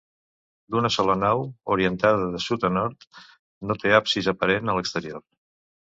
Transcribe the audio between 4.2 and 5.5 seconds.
aparent a l'exterior.